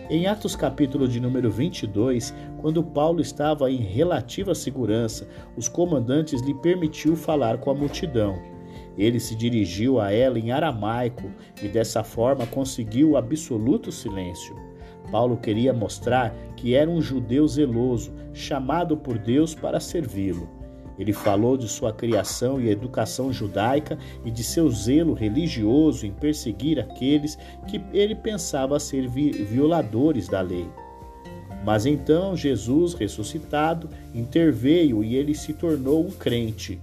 Em 0.10 0.27
Atos 0.27 0.56
capítulo 0.56 1.08
de 1.08 1.20
número 1.20 1.50
22, 1.50 2.34
quando 2.58 2.84
Paulo 2.84 3.22
estava 3.22 3.72
em 3.72 3.77
relativa 3.77 4.54
segurança, 4.54 5.27
os 5.58 5.68
comandantes 5.68 6.42
lhe 6.42 6.54
permitiu 6.54 7.15
falar 7.15 7.58
com 7.58 7.72
a 7.72 7.74
multidão. 7.74 8.55
Ele 8.98 9.20
se 9.20 9.36
dirigiu 9.36 10.00
a 10.00 10.12
ela 10.12 10.40
em 10.40 10.52
aramaico 10.52 11.30
e 11.62 11.68
dessa 11.68 12.04
forma 12.04 12.46
conseguiu 12.48 13.12
o 13.12 13.18
absoluto 13.18 13.92
silêncio. 13.92 14.56
Paulo 15.12 15.38
queria 15.38 15.74
mostrar 15.74 16.36
que 16.56 16.74
era 16.74 16.90
um 16.90 17.02
judeu 17.02 17.48
zeloso, 17.48 18.12
chamado 18.34 18.98
por 18.98 19.18
Deus 19.18 19.54
para 19.54 19.80
servi-lo. 19.80 20.50
Ele 20.98 21.12
falou 21.12 21.58
de 21.58 21.68
sua 21.68 21.92
criação 21.92 22.60
e 22.60 22.70
educação 22.70 23.32
judaica 23.32 23.98
e 24.24 24.32
de 24.32 24.44
seu 24.44 24.70
zelo 24.70 25.14
religioso 25.14 26.06
em 26.06 26.12
perseguir 26.12 26.80
aqueles 26.80 27.38
que 27.68 27.82
ele 27.94 28.16
pensava 28.16 28.80
ser 28.80 29.08
violadores 29.10 30.30
da 30.30 30.40
lei. 30.40 30.68
Mas 31.66 31.86
então 31.86 32.36
Jesus, 32.36 32.94
ressuscitado, 32.94 33.90
interveio 34.14 35.04
e 35.04 35.16
ele 35.16 35.36
se 35.36 35.54
tornou 35.54 36.06
um 36.06 36.12
crente 36.12 36.80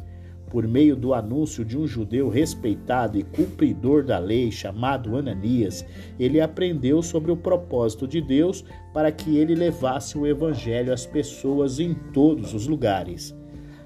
por 0.53 0.69
meio 0.69 0.95
do 0.95 1.15
anúncio 1.15 1.65
de 1.65 1.79
um 1.79 1.87
judeu 1.87 2.29
respeitado 2.29 3.19
e 3.19 3.23
cumpridor 3.23 4.05
da 4.05 4.19
lei 4.19 4.53
chamado 4.53 5.17
Ananias, 5.17 5.83
ele 6.21 6.43
aprendeu 6.43 7.03
sobre 7.03 7.33
o 7.33 7.37
propósito 7.37 8.07
de 8.07 8.21
Deus 8.21 8.63
para 8.93 9.11
que 9.11 9.39
ele 9.39 9.55
levasse 9.55 10.19
o 10.19 10.27
evangelho 10.27 10.93
às 10.93 11.07
pessoas 11.07 11.81
em 11.81 11.95
todos 12.13 12.53
os 12.53 12.67
lugares. 12.67 13.35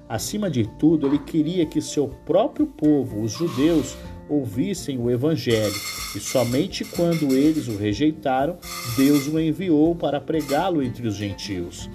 Acima 0.09 0.49
de 0.49 0.67
tudo, 0.77 1.07
ele 1.07 1.19
queria 1.19 1.65
que 1.65 1.81
seu 1.81 2.09
próprio 2.25 2.67
povo, 2.67 3.21
os 3.21 3.31
judeus, 3.31 3.95
ouvissem 4.29 4.97
o 4.97 5.09
Evangelho, 5.09 5.75
e 6.15 6.19
somente 6.19 6.83
quando 6.83 7.33
eles 7.33 7.69
o 7.69 7.77
rejeitaram, 7.77 8.57
Deus 8.97 9.27
o 9.27 9.39
enviou 9.39 9.95
para 9.95 10.19
pregá-lo 10.19 10.83
entre 10.83 11.07
os 11.07 11.15
gentios. 11.15 11.89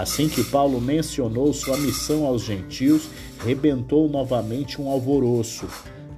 Assim 0.00 0.30
que 0.30 0.42
Paulo 0.42 0.80
mencionou 0.80 1.52
sua 1.52 1.76
missão 1.76 2.24
aos 2.24 2.42
gentios, 2.44 3.10
rebentou 3.44 4.08
novamente 4.08 4.80
um 4.80 4.88
alvoroço. 4.88 5.68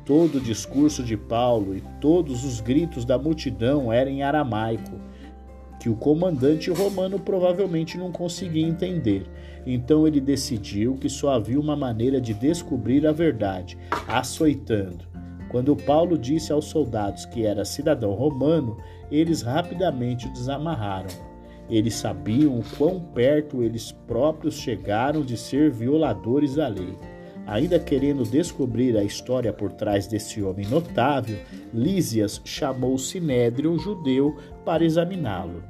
Todo 0.07 0.37
o 0.37 0.41
discurso 0.41 1.03
de 1.03 1.17
Paulo 1.17 1.77
e 1.77 1.83
todos 2.01 2.45
os 2.45 2.61
gritos 2.61 3.05
da 3.05 3.19
multidão 3.19 3.93
eram 3.93 4.13
em 4.13 4.23
aramaico, 4.23 5.01
que 5.81 5.89
o 5.89 5.97
comandante 5.97 6.71
romano 6.71 7.19
provavelmente 7.19 7.99
não 7.99 8.13
conseguia 8.13 8.65
entender. 8.65 9.27
Então 9.67 10.07
ele 10.07 10.21
decidiu 10.21 10.95
que 10.95 11.09
só 11.09 11.31
havia 11.31 11.59
uma 11.59 11.75
maneira 11.75 12.21
de 12.21 12.33
descobrir 12.35 13.05
a 13.05 13.11
verdade, 13.11 13.77
açoitando. 14.07 15.05
Quando 15.51 15.75
Paulo 15.75 16.17
disse 16.17 16.53
aos 16.53 16.67
soldados 16.67 17.27
que 17.27 17.45
era 17.45 17.65
cidadão 17.65 18.13
romano, 18.13 18.77
eles 19.11 19.43
rapidamente 19.43 20.29
o 20.29 20.33
desamarraram. 20.33 21.32
Eles 21.73 21.95
sabiam 21.95 22.59
o 22.59 22.63
quão 22.77 23.01
perto 23.01 23.63
eles 23.63 23.93
próprios 24.07 24.57
chegaram 24.57 25.23
de 25.23 25.39
ser 25.39 25.71
violadores 25.71 26.57
da 26.57 26.69
lei. 26.69 26.99
Ainda 27.47 27.79
querendo 27.79 28.25
descobrir 28.25 28.95
a 28.95 29.03
história 29.03 29.55
por 29.55 29.73
trás 29.73 30.07
desse 30.07 30.43
homem 30.43 30.67
notável, 30.67 31.39
Lísias 31.73 32.43
chamou 32.45 32.99
sinédrio 32.99 33.79
judeu 33.79 34.37
para 34.67 34.85
examiná-lo. 34.85 35.65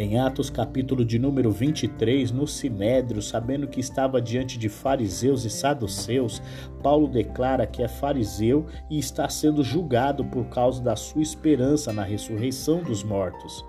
Em 0.00 0.16
Atos 0.16 0.48
capítulo 0.48 1.04
de 1.04 1.18
número 1.18 1.50
23, 1.50 2.30
no 2.30 2.46
Sinédrio, 2.46 3.20
sabendo 3.20 3.66
que 3.66 3.80
estava 3.80 4.22
diante 4.22 4.56
de 4.56 4.68
fariseus 4.68 5.44
e 5.44 5.50
saduceus, 5.50 6.40
Paulo 6.80 7.08
declara 7.08 7.66
que 7.66 7.82
é 7.82 7.88
fariseu 7.88 8.64
e 8.88 8.96
está 8.96 9.28
sendo 9.28 9.64
julgado 9.64 10.24
por 10.24 10.44
causa 10.50 10.80
da 10.80 10.94
sua 10.94 11.20
esperança 11.20 11.92
na 11.92 12.04
ressurreição 12.04 12.80
dos 12.80 13.02
mortos. 13.02 13.64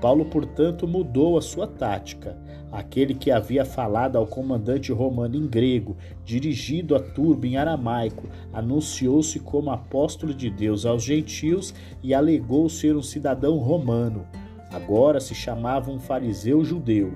Paulo, 0.00 0.26
portanto, 0.26 0.86
mudou 0.86 1.36
a 1.36 1.42
sua 1.42 1.66
tática. 1.66 2.38
Aquele 2.70 3.12
que 3.12 3.32
havia 3.32 3.64
falado 3.64 4.14
ao 4.14 4.28
comandante 4.28 4.92
romano 4.92 5.34
em 5.34 5.48
grego, 5.48 5.96
dirigido 6.24 6.94
a 6.94 7.00
turba 7.00 7.48
em 7.48 7.56
aramaico, 7.56 8.28
anunciou-se 8.52 9.40
como 9.40 9.72
apóstolo 9.72 10.32
de 10.32 10.48
Deus 10.50 10.86
aos 10.86 11.02
gentios 11.02 11.74
e 12.00 12.14
alegou 12.14 12.68
ser 12.68 12.94
um 12.94 13.02
cidadão 13.02 13.58
romano. 13.58 14.24
Agora 14.74 15.20
se 15.20 15.36
chamava 15.36 15.88
um 15.92 16.00
fariseu 16.00 16.64
judeu. 16.64 17.14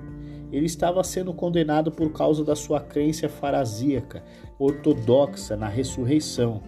Ele 0.53 0.67
estava 0.67 1.03
sendo 1.03 1.35
condenado 1.35 1.91
por 1.91 2.12
causa 2.12 2.45
da 2.45 2.55
sua 2.55 2.79
crença 2.79 3.29
farasíaca, 3.29 4.23
ortodoxa 4.57 5.57
na 5.57 5.67
ressurreição. 5.67 6.62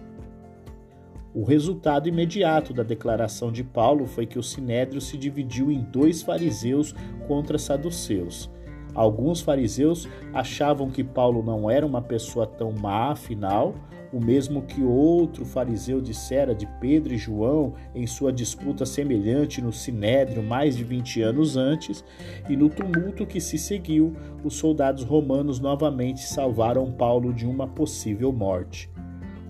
O 1.33 1.45
resultado 1.45 2.09
imediato 2.09 2.73
da 2.73 2.83
declaração 2.83 3.53
de 3.53 3.63
Paulo 3.63 4.05
foi 4.05 4.25
que 4.25 4.37
o 4.37 4.43
sinédrio 4.43 4.99
se 4.99 5.17
dividiu 5.17 5.71
em 5.71 5.79
dois 5.79 6.21
fariseus 6.21 6.93
contra 7.25 7.57
saduceus. 7.57 8.51
Alguns 8.93 9.39
fariseus 9.39 10.09
achavam 10.33 10.89
que 10.89 11.05
Paulo 11.05 11.41
não 11.41 11.71
era 11.71 11.85
uma 11.85 12.01
pessoa 12.01 12.45
tão 12.45 12.73
má, 12.73 13.11
afinal, 13.11 13.75
o 14.13 14.19
mesmo 14.19 14.61
que 14.63 14.83
outro 14.83 15.45
fariseu 15.45 16.01
dissera 16.01 16.53
de 16.53 16.67
Pedro 16.79 17.13
e 17.13 17.17
João 17.17 17.73
em 17.95 18.05
sua 18.05 18.31
disputa 18.31 18.85
semelhante 18.85 19.61
no 19.61 19.71
Sinédrio 19.71 20.43
mais 20.43 20.75
de 20.75 20.83
20 20.83 21.21
anos 21.21 21.55
antes, 21.55 22.03
e 22.49 22.57
no 22.57 22.69
tumulto 22.69 23.25
que 23.25 23.39
se 23.39 23.57
seguiu, 23.57 24.13
os 24.43 24.55
soldados 24.55 25.03
romanos 25.03 25.59
novamente 25.59 26.21
salvaram 26.21 26.91
Paulo 26.91 27.33
de 27.33 27.45
uma 27.45 27.67
possível 27.67 28.33
morte. 28.33 28.89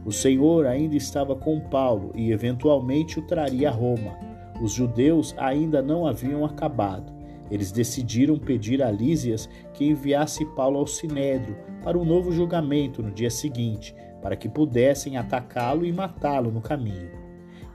O 0.06 0.12
Senhor 0.12 0.66
ainda 0.66 0.96
estava 0.96 1.36
com 1.36 1.60
Paulo 1.60 2.12
e 2.16 2.32
eventualmente 2.32 3.20
o 3.20 3.22
traria 3.22 3.70
a 3.70 3.72
Roma. 3.72 4.18
Os 4.62 4.74
judeus 4.74 5.34
ainda 5.38 5.82
não 5.82 6.06
haviam 6.06 6.44
acabado. 6.46 7.12
Eles 7.52 7.72
decidiram 7.72 8.38
pedir 8.38 8.82
a 8.82 8.90
Lísias 8.90 9.50
que 9.74 9.86
enviasse 9.86 10.46
Paulo 10.56 10.80
ao 10.80 10.88
Sinédrio 10.88 11.58
para 11.84 11.98
um 11.98 12.06
novo 12.06 12.32
julgamento 12.32 13.04
no 13.04 13.12
dia 13.12 13.30
seguinte, 13.30 13.94
para 14.22 14.36
que 14.36 14.48
pudessem 14.48 15.18
atacá-lo 15.18 15.86
e 15.86 15.92
matá-lo 15.92 16.52
no 16.52 16.62
caminho. 16.62 17.10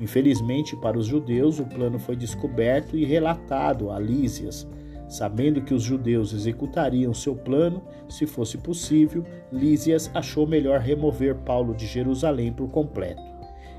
Infelizmente 0.00 0.76
para 0.76 0.98
os 0.98 1.06
judeus, 1.06 1.58
o 1.58 1.64
plano 1.64 1.98
foi 1.98 2.16
descoberto 2.16 2.96
e 2.96 3.04
relatado 3.04 3.90
a 3.90 3.98
Lísias. 3.98 4.66
Sabendo 5.08 5.62
que 5.62 5.72
os 5.72 5.82
judeus 5.82 6.32
executariam 6.32 7.14
seu 7.14 7.34
plano, 7.34 7.82
se 8.08 8.26
fosse 8.26 8.58
possível, 8.58 9.24
Lísias 9.52 10.10
achou 10.12 10.46
melhor 10.46 10.80
remover 10.80 11.36
Paulo 11.36 11.74
de 11.74 11.86
Jerusalém 11.86 12.52
por 12.52 12.68
completo. 12.70 13.22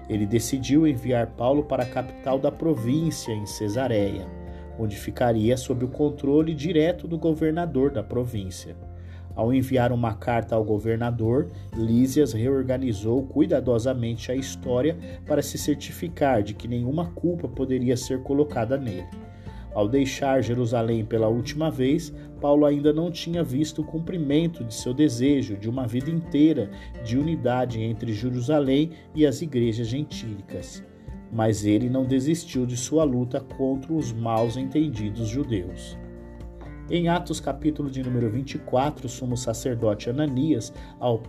Ele 0.10 0.26
decidiu 0.26 0.88
enviar 0.88 1.28
Paulo 1.28 1.64
para 1.64 1.84
a 1.84 1.90
capital 1.90 2.40
da 2.40 2.52
província, 2.52 3.34
em 3.34 3.46
Cesareia 3.46 4.26
onde 4.80 4.96
ficaria 4.96 5.58
sob 5.58 5.86
o 5.86 5.90
controle 5.90 6.54
direto 6.54 7.08
do 7.08 7.18
governador 7.18 7.92
da 7.92 8.04
província. 8.04 8.76
Ao 9.38 9.54
enviar 9.54 9.92
uma 9.92 10.16
carta 10.16 10.56
ao 10.56 10.64
governador, 10.64 11.52
Lísias 11.76 12.34
reorganizou 12.34 13.22
cuidadosamente 13.22 14.32
a 14.32 14.36
história 14.36 14.98
para 15.28 15.44
se 15.44 15.60
certificar 15.60 16.42
de 16.42 16.56
que 16.56 16.68
nenhuma 16.68 17.12
culpa 17.12 17.48
poderia 17.48 17.96
ser 17.96 18.24
colocada 18.24 18.76
nele. 18.78 19.08
Ao 19.76 19.88
deixar 19.88 20.42
Jerusalém 20.42 21.06
pela 21.06 21.28
última 21.28 21.70
vez, 21.70 22.12
Paulo 22.42 22.66
ainda 22.66 22.92
não 22.92 23.12
tinha 23.12 23.44
visto 23.44 23.84
o 23.84 23.86
cumprimento 23.86 24.64
de 24.64 24.74
seu 24.74 24.92
desejo 24.92 25.56
de 25.56 25.70
uma 25.70 25.86
vida 25.86 26.10
inteira 26.10 26.72
de 27.06 27.16
unidade 27.16 27.80
entre 27.80 28.14
Jerusalém 28.14 28.90
e 29.14 29.24
as 29.24 29.44
igrejas 29.44 29.88
gentílicas 29.88 30.84
mas 31.32 31.66
ele 31.66 31.90
não 31.90 32.06
desistiu 32.06 32.66
de 32.66 32.78
sua 32.78 33.04
luta 33.04 33.42
contra 33.42 33.94
os 33.94 34.14
maus 34.14 34.56
entendidos 34.56 35.28
judeus. 35.28 35.98
Em 36.90 37.10
Atos 37.10 37.42
capítulo 37.42 37.92
de 37.92 38.02
número 38.02 38.30
24, 38.30 39.08
o 39.08 39.10
sumo 39.10 39.36
sacerdote 39.36 40.10
Ananias, 40.10 40.72
ao, 40.98 41.22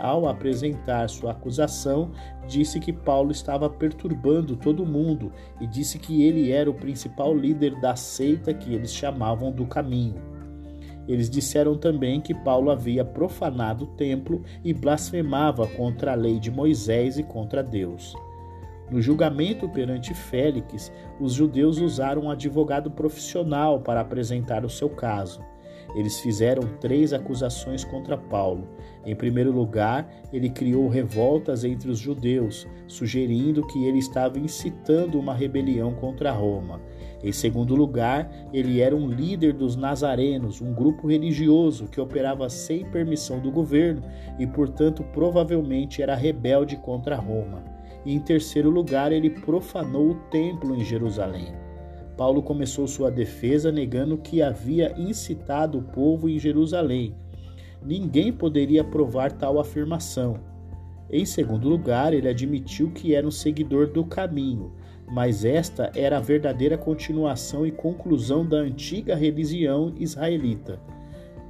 ao 0.00 0.28
apresentar 0.28 1.08
sua 1.08 1.30
acusação, 1.30 2.10
disse 2.48 2.80
que 2.80 2.92
Paulo 2.92 3.30
estava 3.30 3.70
perturbando 3.70 4.56
todo 4.56 4.84
mundo 4.84 5.32
e 5.60 5.66
disse 5.68 5.96
que 5.96 6.24
ele 6.24 6.50
era 6.50 6.68
o 6.68 6.74
principal 6.74 7.32
líder 7.32 7.80
da 7.80 7.94
seita 7.94 8.52
que 8.52 8.74
eles 8.74 8.92
chamavam 8.92 9.52
do 9.52 9.64
caminho. 9.64 10.20
Eles 11.06 11.30
disseram 11.30 11.78
também 11.78 12.20
que 12.20 12.34
Paulo 12.34 12.68
havia 12.68 13.04
profanado 13.04 13.84
o 13.84 13.94
templo 13.94 14.42
e 14.64 14.74
blasfemava 14.74 15.68
contra 15.68 16.12
a 16.12 16.16
lei 16.16 16.40
de 16.40 16.50
Moisés 16.50 17.16
e 17.16 17.22
contra 17.22 17.62
Deus. 17.62 18.12
No 18.90 19.00
julgamento 19.00 19.68
perante 19.68 20.12
Félix, 20.12 20.90
os 21.20 21.32
judeus 21.32 21.78
usaram 21.78 22.22
um 22.22 22.30
advogado 22.30 22.90
profissional 22.90 23.78
para 23.78 24.00
apresentar 24.00 24.64
o 24.64 24.68
seu 24.68 24.90
caso. 24.90 25.40
Eles 25.94 26.18
fizeram 26.18 26.62
três 26.80 27.12
acusações 27.12 27.84
contra 27.84 28.16
Paulo. 28.16 28.68
Em 29.06 29.14
primeiro 29.14 29.52
lugar, 29.52 30.08
ele 30.32 30.50
criou 30.50 30.88
revoltas 30.88 31.64
entre 31.64 31.88
os 31.88 32.00
judeus, 32.00 32.66
sugerindo 32.88 33.66
que 33.68 33.84
ele 33.84 33.98
estava 33.98 34.40
incitando 34.40 35.20
uma 35.20 35.34
rebelião 35.34 35.94
contra 35.94 36.32
Roma. 36.32 36.80
Em 37.22 37.32
segundo 37.32 37.76
lugar, 37.76 38.28
ele 38.52 38.80
era 38.80 38.94
um 38.94 39.08
líder 39.08 39.52
dos 39.52 39.76
nazarenos, 39.76 40.60
um 40.60 40.72
grupo 40.72 41.06
religioso 41.06 41.86
que 41.86 42.00
operava 42.00 42.48
sem 42.48 42.84
permissão 42.86 43.38
do 43.38 43.52
governo 43.52 44.02
e, 44.38 44.46
portanto, 44.48 45.04
provavelmente 45.12 46.02
era 46.02 46.16
rebelde 46.16 46.76
contra 46.76 47.14
Roma 47.16 47.79
e, 48.04 48.14
em 48.14 48.18
terceiro 48.18 48.70
lugar, 48.70 49.12
ele 49.12 49.30
profanou 49.30 50.10
o 50.10 50.14
templo 50.30 50.74
em 50.74 50.84
Jerusalém. 50.84 51.54
Paulo 52.16 52.42
começou 52.42 52.86
sua 52.86 53.10
defesa 53.10 53.72
negando 53.72 54.18
que 54.18 54.42
havia 54.42 54.94
incitado 54.98 55.78
o 55.78 55.82
povo 55.82 56.28
em 56.28 56.38
Jerusalém. 56.38 57.14
Ninguém 57.82 58.32
poderia 58.32 58.84
provar 58.84 59.32
tal 59.32 59.58
afirmação. 59.58 60.38
Em 61.08 61.24
segundo 61.24 61.68
lugar, 61.68 62.12
ele 62.12 62.28
admitiu 62.28 62.90
que 62.90 63.14
era 63.14 63.26
um 63.26 63.30
seguidor 63.30 63.88
do 63.88 64.04
caminho, 64.04 64.72
mas 65.10 65.44
esta 65.44 65.90
era 65.94 66.18
a 66.18 66.20
verdadeira 66.20 66.76
continuação 66.76 67.66
e 67.66 67.72
conclusão 67.72 68.46
da 68.46 68.58
antiga 68.58 69.16
religião 69.16 69.92
israelita. 69.98 70.78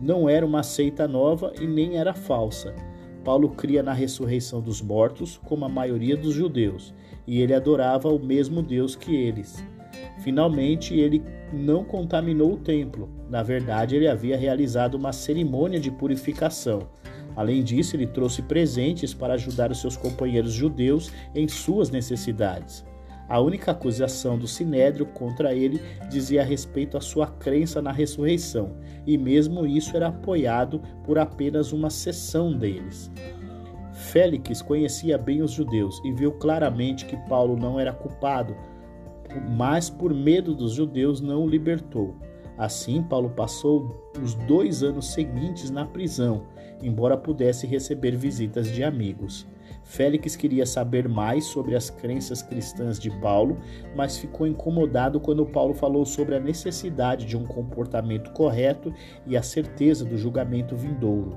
Não 0.00 0.28
era 0.28 0.46
uma 0.46 0.62
seita 0.62 1.06
nova 1.06 1.52
e 1.60 1.66
nem 1.66 1.98
era 1.98 2.14
falsa 2.14 2.74
Paulo 3.30 3.50
cria 3.50 3.80
na 3.80 3.92
ressurreição 3.92 4.60
dos 4.60 4.82
mortos, 4.82 5.40
como 5.44 5.64
a 5.64 5.68
maioria 5.68 6.16
dos 6.16 6.34
judeus, 6.34 6.92
e 7.28 7.40
ele 7.40 7.54
adorava 7.54 8.08
o 8.08 8.18
mesmo 8.18 8.60
Deus 8.60 8.96
que 8.96 9.14
eles. 9.14 9.64
Finalmente, 10.18 10.98
ele 10.98 11.22
não 11.52 11.84
contaminou 11.84 12.54
o 12.54 12.56
templo. 12.56 13.08
Na 13.28 13.40
verdade, 13.40 13.94
ele 13.94 14.08
havia 14.08 14.36
realizado 14.36 14.96
uma 14.96 15.12
cerimônia 15.12 15.78
de 15.78 15.92
purificação. 15.92 16.88
Além 17.36 17.62
disso, 17.62 17.94
ele 17.94 18.08
trouxe 18.08 18.42
presentes 18.42 19.14
para 19.14 19.34
ajudar 19.34 19.70
os 19.70 19.80
seus 19.80 19.96
companheiros 19.96 20.52
judeus 20.52 21.12
em 21.32 21.46
suas 21.46 21.88
necessidades. 21.88 22.84
A 23.30 23.38
única 23.38 23.70
acusação 23.70 24.36
do 24.36 24.48
Sinédrio 24.48 25.06
contra 25.06 25.54
ele 25.54 25.80
dizia 26.08 26.42
respeito 26.42 26.96
à 26.96 27.00
sua 27.00 27.28
crença 27.28 27.80
na 27.80 27.92
ressurreição, 27.92 28.72
e 29.06 29.16
mesmo 29.16 29.64
isso 29.64 29.96
era 29.96 30.08
apoiado 30.08 30.82
por 31.04 31.16
apenas 31.16 31.72
uma 31.72 31.90
seção 31.90 32.52
deles. 32.52 33.08
Félix 33.92 34.60
conhecia 34.60 35.16
bem 35.16 35.42
os 35.42 35.52
judeus 35.52 36.02
e 36.04 36.12
viu 36.12 36.32
claramente 36.32 37.06
que 37.06 37.16
Paulo 37.28 37.56
não 37.56 37.78
era 37.78 37.92
culpado, 37.92 38.56
mas 39.56 39.88
por 39.88 40.12
medo 40.12 40.52
dos 40.52 40.72
judeus 40.72 41.20
não 41.20 41.44
o 41.44 41.48
libertou. 41.48 42.16
Assim, 42.58 43.00
Paulo 43.00 43.30
passou 43.30 44.10
os 44.20 44.34
dois 44.34 44.82
anos 44.82 45.12
seguintes 45.12 45.70
na 45.70 45.86
prisão, 45.86 46.48
embora 46.82 47.16
pudesse 47.16 47.64
receber 47.64 48.16
visitas 48.16 48.72
de 48.72 48.82
amigos. 48.82 49.46
Félix 49.90 50.36
queria 50.36 50.64
saber 50.64 51.08
mais 51.08 51.46
sobre 51.46 51.74
as 51.74 51.90
crenças 51.90 52.42
cristãs 52.42 52.96
de 52.96 53.10
Paulo, 53.10 53.58
mas 53.96 54.16
ficou 54.16 54.46
incomodado 54.46 55.18
quando 55.18 55.44
Paulo 55.44 55.74
falou 55.74 56.06
sobre 56.06 56.36
a 56.36 56.40
necessidade 56.40 57.26
de 57.26 57.36
um 57.36 57.44
comportamento 57.44 58.30
correto 58.30 58.94
e 59.26 59.36
a 59.36 59.42
certeza 59.42 60.04
do 60.04 60.16
julgamento 60.16 60.76
vindouro. 60.76 61.36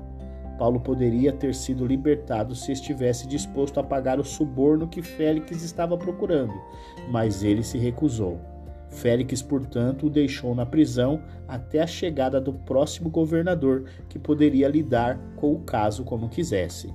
Paulo 0.56 0.78
poderia 0.78 1.32
ter 1.32 1.52
sido 1.52 1.84
libertado 1.84 2.54
se 2.54 2.70
estivesse 2.70 3.26
disposto 3.26 3.80
a 3.80 3.82
pagar 3.82 4.20
o 4.20 4.24
suborno 4.24 4.86
que 4.86 5.02
Félix 5.02 5.64
estava 5.64 5.98
procurando, 5.98 6.54
mas 7.10 7.42
ele 7.42 7.64
se 7.64 7.76
recusou. 7.76 8.38
Félix, 8.88 9.42
portanto, 9.42 10.06
o 10.06 10.10
deixou 10.10 10.54
na 10.54 10.64
prisão 10.64 11.20
até 11.48 11.80
a 11.82 11.88
chegada 11.88 12.40
do 12.40 12.52
próximo 12.52 13.10
governador, 13.10 13.86
que 14.08 14.16
poderia 14.16 14.68
lidar 14.68 15.18
com 15.34 15.52
o 15.52 15.60
caso 15.62 16.04
como 16.04 16.28
quisesse. 16.28 16.94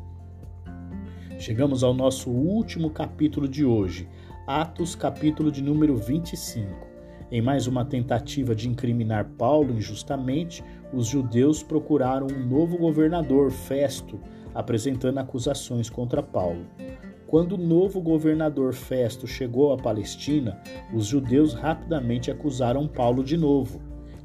Chegamos 1.39 1.85
ao 1.85 1.93
nosso 1.93 2.29
último 2.29 2.89
capítulo 2.89 3.47
de 3.47 3.63
hoje, 3.63 4.09
Atos, 4.45 4.93
capítulo 4.93 5.49
de 5.49 5.63
número 5.63 5.95
25. 5.95 6.85
Em 7.31 7.41
mais 7.41 7.65
uma 7.65 7.85
tentativa 7.85 8.53
de 8.53 8.67
incriminar 8.67 9.23
Paulo 9.37 9.73
injustamente, 9.73 10.61
os 10.91 11.07
judeus 11.07 11.63
procuraram 11.63 12.27
um 12.27 12.45
novo 12.45 12.77
governador, 12.77 13.51
Festo, 13.51 14.19
apresentando 14.53 15.19
acusações 15.19 15.89
contra 15.89 16.21
Paulo. 16.21 16.65
Quando 17.25 17.53
o 17.53 17.57
novo 17.57 18.01
governador 18.01 18.73
Festo 18.73 19.25
chegou 19.25 19.71
à 19.71 19.77
Palestina, 19.77 20.61
os 20.93 21.05
judeus 21.05 21.53
rapidamente 21.53 22.29
acusaram 22.29 22.85
Paulo 22.85 23.23
de 23.23 23.37
novo. 23.37 23.79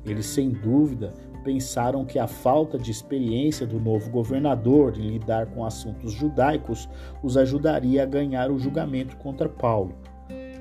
Eles, 0.04 0.26
sem 0.26 0.50
dúvida, 0.50 1.14
pensaram 1.44 2.04
que 2.04 2.18
a 2.18 2.26
falta 2.26 2.78
de 2.78 2.90
experiência 2.90 3.66
do 3.66 3.78
novo 3.78 4.10
governador 4.10 4.94
em 4.98 5.06
lidar 5.06 5.46
com 5.46 5.64
assuntos 5.64 6.12
judaicos 6.12 6.88
os 7.22 7.36
ajudaria 7.36 8.02
a 8.02 8.06
ganhar 8.06 8.50
o 8.50 8.58
julgamento 8.58 9.16
contra 9.18 9.48
Paulo. 9.48 9.94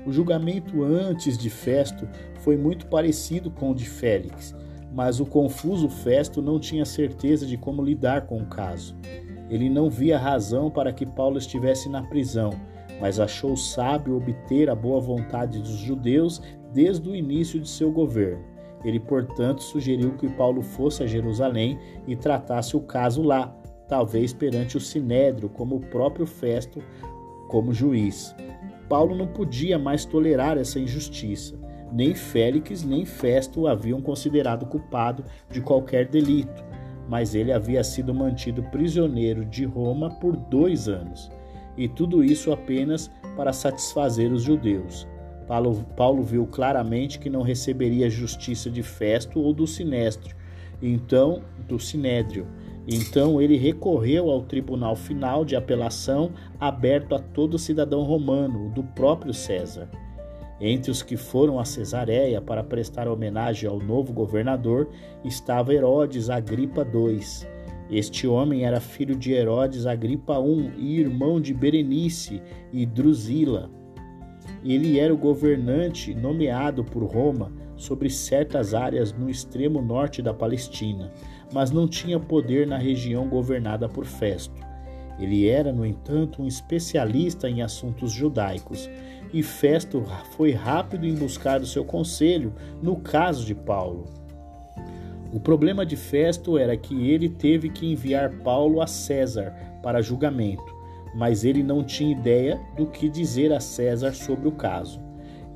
O 0.06 0.12
julgamento 0.12 0.84
antes 0.84 1.38
de 1.38 1.48
Festo 1.48 2.06
foi 2.40 2.58
muito 2.58 2.86
parecido 2.86 3.50
com 3.50 3.70
o 3.70 3.74
de 3.74 3.86
Félix. 3.86 4.54
Mas 4.92 5.18
o 5.18 5.26
confuso 5.26 5.88
Festo 5.88 6.40
não 6.40 6.60
tinha 6.60 6.84
certeza 6.84 7.44
de 7.44 7.56
como 7.56 7.82
lidar 7.82 8.26
com 8.26 8.36
o 8.36 8.46
caso. 8.46 8.94
Ele 9.50 9.68
não 9.68 9.90
via 9.90 10.18
razão 10.18 10.70
para 10.70 10.92
que 10.92 11.04
Paulo 11.04 11.36
estivesse 11.36 11.88
na 11.88 12.02
prisão, 12.02 12.50
mas 13.00 13.18
achou 13.18 13.56
sábio 13.56 14.16
obter 14.16 14.70
a 14.70 14.74
boa 14.74 15.00
vontade 15.00 15.58
dos 15.58 15.78
judeus 15.78 16.40
desde 16.72 17.08
o 17.08 17.16
início 17.16 17.58
de 17.58 17.68
seu 17.68 17.90
governo. 17.90 18.53
Ele, 18.84 19.00
portanto, 19.00 19.62
sugeriu 19.62 20.12
que 20.12 20.28
Paulo 20.28 20.62
fosse 20.62 21.02
a 21.02 21.06
Jerusalém 21.06 21.78
e 22.06 22.14
tratasse 22.14 22.76
o 22.76 22.80
caso 22.80 23.22
lá, 23.22 23.56
talvez 23.88 24.32
perante 24.32 24.76
o 24.76 24.80
Sinédrio, 24.80 25.48
como 25.48 25.76
o 25.76 25.80
próprio 25.80 26.26
Festo, 26.26 26.82
como 27.48 27.72
juiz. 27.72 28.34
Paulo 28.88 29.14
não 29.14 29.26
podia 29.26 29.78
mais 29.78 30.04
tolerar 30.04 30.58
essa 30.58 30.78
injustiça. 30.78 31.58
Nem 31.90 32.14
Félix 32.14 32.82
nem 32.84 33.04
Festo 33.04 33.62
o 33.62 33.68
haviam 33.68 34.00
considerado 34.02 34.66
culpado 34.66 35.24
de 35.50 35.60
qualquer 35.60 36.08
delito, 36.08 36.64
mas 37.08 37.34
ele 37.34 37.52
havia 37.52 37.84
sido 37.84 38.12
mantido 38.12 38.62
prisioneiro 38.64 39.44
de 39.44 39.64
Roma 39.64 40.10
por 40.10 40.36
dois 40.36 40.88
anos, 40.88 41.30
e 41.76 41.88
tudo 41.88 42.24
isso 42.24 42.52
apenas 42.52 43.10
para 43.36 43.52
satisfazer 43.52 44.32
os 44.32 44.42
judeus. 44.42 45.06
Paulo, 45.46 45.84
Paulo 45.96 46.22
viu 46.22 46.46
claramente 46.46 47.18
que 47.18 47.30
não 47.30 47.42
receberia 47.42 48.10
justiça 48.10 48.70
de 48.70 48.82
Festo 48.82 49.40
ou 49.40 49.52
do 49.52 49.66
Sinédrio, 49.66 50.34
então 50.82 51.42
do 51.68 51.78
Sinédrio. 51.78 52.46
Então 52.86 53.40
ele 53.40 53.56
recorreu 53.56 54.30
ao 54.30 54.42
tribunal 54.42 54.94
final 54.94 55.44
de 55.44 55.56
apelação 55.56 56.32
aberto 56.60 57.14
a 57.14 57.18
todo 57.18 57.58
cidadão 57.58 58.02
romano, 58.02 58.70
do 58.70 58.82
próprio 58.82 59.32
César. 59.32 59.88
Entre 60.60 60.90
os 60.90 61.02
que 61.02 61.16
foram 61.16 61.58
a 61.58 61.64
Cesareia 61.64 62.40
para 62.40 62.62
prestar 62.62 63.08
homenagem 63.08 63.68
ao 63.68 63.78
novo 63.78 64.12
governador 64.12 64.88
estava 65.24 65.74
Herodes 65.74 66.30
Agripa 66.30 66.82
II. 66.82 67.20
Este 67.90 68.26
homem 68.26 68.64
era 68.64 68.80
filho 68.80 69.16
de 69.16 69.32
Herodes 69.32 69.84
Agripa 69.84 70.38
I 70.38 70.72
e 70.78 71.00
irmão 71.00 71.40
de 71.40 71.52
Berenice 71.52 72.40
e 72.72 72.86
Drusila. 72.86 73.70
Ele 74.64 74.98
era 74.98 75.12
o 75.12 75.18
governante 75.18 76.14
nomeado 76.14 76.82
por 76.82 77.04
Roma 77.04 77.52
sobre 77.76 78.08
certas 78.08 78.72
áreas 78.72 79.12
no 79.12 79.28
extremo 79.28 79.82
norte 79.82 80.22
da 80.22 80.32
Palestina, 80.32 81.12
mas 81.52 81.70
não 81.70 81.86
tinha 81.86 82.18
poder 82.18 82.66
na 82.66 82.78
região 82.78 83.28
governada 83.28 83.88
por 83.88 84.06
Festo. 84.06 84.64
Ele 85.18 85.46
era, 85.48 85.72
no 85.72 85.84
entanto, 85.84 86.42
um 86.42 86.46
especialista 86.46 87.48
em 87.48 87.62
assuntos 87.62 88.10
judaicos, 88.10 88.88
e 89.32 89.42
Festo 89.42 90.02
foi 90.36 90.52
rápido 90.52 91.06
em 91.06 91.14
buscar 91.14 91.60
o 91.60 91.66
seu 91.66 91.84
conselho 91.84 92.54
no 92.82 92.96
caso 92.96 93.44
de 93.44 93.54
Paulo. 93.54 94.06
O 95.32 95.40
problema 95.40 95.84
de 95.84 95.96
Festo 95.96 96.56
era 96.56 96.76
que 96.76 97.10
ele 97.10 97.28
teve 97.28 97.68
que 97.68 97.90
enviar 97.90 98.30
Paulo 98.38 98.80
a 98.80 98.86
César 98.86 99.52
para 99.82 100.00
julgamento, 100.00 100.74
mas 101.14 101.44
ele 101.44 101.62
não 101.62 101.84
tinha 101.84 102.12
ideia 102.12 102.60
do 102.76 102.86
que 102.86 103.08
dizer 103.08 103.52
a 103.52 103.60
César 103.60 104.12
sobre 104.12 104.48
o 104.48 104.52
caso. 104.52 105.00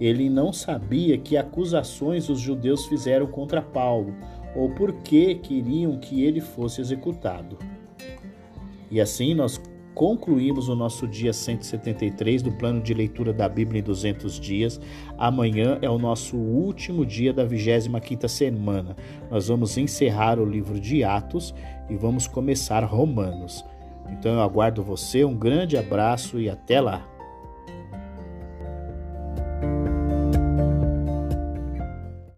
Ele 0.00 0.30
não 0.30 0.52
sabia 0.52 1.18
que 1.18 1.36
acusações 1.36 2.28
os 2.28 2.38
judeus 2.38 2.86
fizeram 2.86 3.26
contra 3.26 3.60
Paulo 3.60 4.14
ou 4.54 4.70
por 4.70 4.92
que 4.92 5.34
queriam 5.34 5.98
que 5.98 6.22
ele 6.22 6.40
fosse 6.40 6.80
executado. 6.80 7.58
E 8.90 9.00
assim 9.00 9.34
nós 9.34 9.60
concluímos 9.98 10.68
o 10.68 10.76
nosso 10.76 11.08
dia 11.08 11.32
173 11.32 12.40
do 12.40 12.52
plano 12.52 12.80
de 12.80 12.94
leitura 12.94 13.32
da 13.32 13.48
Bíblia 13.48 13.80
em 13.80 13.82
200 13.82 14.38
dias. 14.38 14.80
Amanhã 15.18 15.76
é 15.82 15.90
o 15.90 15.98
nosso 15.98 16.36
último 16.36 17.04
dia 17.04 17.32
da 17.32 17.44
25ª 17.44 18.28
semana. 18.28 18.96
Nós 19.28 19.48
vamos 19.48 19.76
encerrar 19.76 20.38
o 20.38 20.44
livro 20.44 20.78
de 20.78 21.02
Atos 21.02 21.52
e 21.90 21.96
vamos 21.96 22.28
começar 22.28 22.84
Romanos. 22.84 23.64
Então 24.10 24.34
eu 24.34 24.42
aguardo 24.42 24.82
você, 24.82 25.24
um 25.24 25.36
grande 25.36 25.76
abraço 25.76 26.40
e 26.40 26.48
até 26.48 26.80
lá. 26.80 27.06